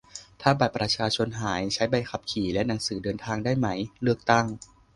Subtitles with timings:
[0.41, 3.67] ถ้าบัตรประชาชนหาย ใช้ใบขับขี่และหนังสือเดินทางได้ไหม?
[4.01, 4.45] เลือกตั้ง